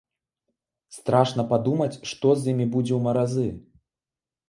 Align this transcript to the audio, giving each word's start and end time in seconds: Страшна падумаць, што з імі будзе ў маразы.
Страшна 0.97 1.45
падумаць, 1.53 1.91
што 2.15 2.35
з 2.43 2.53
імі 2.55 2.69
будзе 2.75 2.93
ў 2.95 2.99
маразы. 3.09 3.49